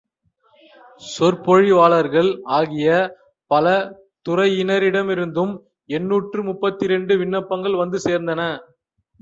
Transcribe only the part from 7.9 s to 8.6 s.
சேர்ந்தன.